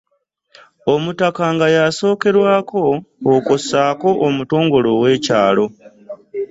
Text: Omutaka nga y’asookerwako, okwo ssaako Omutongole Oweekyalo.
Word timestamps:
Omutaka 0.93 1.43
nga 1.53 1.67
y’asookerwako, 1.75 2.81
okwo 3.35 3.53
ssaako 3.61 4.09
Omutongole 4.27 4.87
Oweekyalo. 4.95 5.65